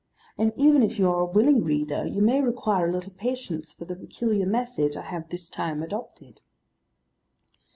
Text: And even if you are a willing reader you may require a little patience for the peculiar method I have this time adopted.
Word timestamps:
And 0.35 0.51
even 0.57 0.81
if 0.81 0.97
you 0.97 1.07
are 1.11 1.19
a 1.19 1.25
willing 1.25 1.63
reader 1.63 2.07
you 2.07 2.23
may 2.23 2.41
require 2.41 2.89
a 2.89 2.91
little 2.91 3.11
patience 3.11 3.71
for 3.71 3.85
the 3.85 3.95
peculiar 3.95 4.47
method 4.47 4.97
I 4.97 5.03
have 5.03 5.27
this 5.29 5.47
time 5.47 5.83
adopted. 5.83 6.41